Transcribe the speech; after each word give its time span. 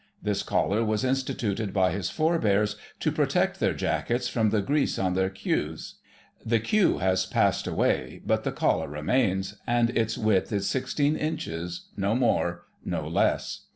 This 0.19 0.41
collar 0.41 0.83
was 0.83 1.03
instituted 1.03 1.73
by 1.73 1.91
his 1.91 2.09
forebears 2.09 2.75
to 3.01 3.11
protect 3.11 3.59
their 3.59 3.75
jackets 3.75 4.27
from 4.27 4.49
the 4.49 4.63
grease 4.63 4.97
on 4.97 5.13
their 5.13 5.29
queues. 5.29 5.97
The 6.43 6.59
queue 6.59 6.97
has 6.97 7.27
passed 7.27 7.67
away, 7.67 8.23
but 8.25 8.43
the 8.43 8.51
collar 8.51 8.87
remains, 8.87 9.57
and 9.67 9.91
its 9.91 10.17
width 10.17 10.51
is 10.51 10.67
16 10.67 11.15
inches, 11.15 11.89
no 11.95 12.15
more, 12.15 12.63
no 12.83 13.07
less. 13.07 13.65